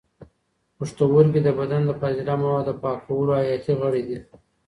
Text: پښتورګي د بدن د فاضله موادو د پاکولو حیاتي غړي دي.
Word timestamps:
پښتورګي 0.77 1.41
د 1.43 1.49
بدن 1.59 1.81
د 1.85 1.91
فاضله 1.99 2.33
موادو 2.43 2.67
د 2.77 2.79
پاکولو 2.81 3.31
حیاتي 3.41 3.73
غړي 3.81 4.01
دي. 4.07 4.17